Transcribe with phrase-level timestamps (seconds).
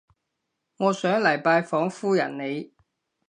[0.77, 2.73] 我想嚟拜訪夫人你